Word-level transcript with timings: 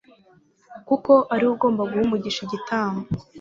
kuko 0.87 1.11
ari 1.33 1.43
we 1.47 1.51
ugomba 1.55 1.81
guha 1.89 2.03
umugisha 2.07 2.39
igitambo 2.43 3.01